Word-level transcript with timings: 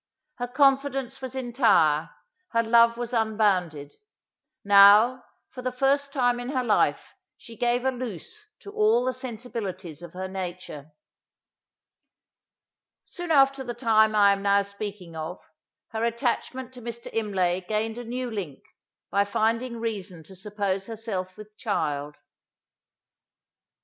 Her 0.39 0.47
confidence 0.47 1.21
was 1.21 1.35
entire; 1.35 2.09
her 2.53 2.63
love 2.63 2.97
was 2.97 3.13
unbounded. 3.13 3.93
Now, 4.63 5.23
for 5.51 5.61
the 5.61 5.71
first 5.71 6.11
time 6.11 6.39
in 6.39 6.49
her 6.49 6.63
life 6.63 7.13
she 7.37 7.55
gave 7.55 7.85
a 7.85 7.91
loose 7.91 8.47
to 8.61 8.71
all 8.71 9.05
the 9.05 9.13
sensibilities 9.13 10.01
of 10.01 10.13
her 10.13 10.27
nature. 10.27 10.91
Soon 13.05 13.29
after 13.29 13.63
the 13.63 13.75
time 13.75 14.15
I 14.15 14.31
am 14.31 14.41
now 14.41 14.63
speaking 14.63 15.15
of, 15.15 15.51
her 15.89 16.03
attachment 16.03 16.73
to 16.73 16.81
Mr. 16.81 17.13
Imlay 17.13 17.61
gained 17.69 17.99
a 17.99 18.03
new 18.03 18.31
link, 18.31 18.65
by 19.11 19.23
finding 19.23 19.79
reason 19.79 20.23
to 20.23 20.35
suppose 20.35 20.87
herself 20.87 21.37
with 21.37 21.59
child. 21.59 22.15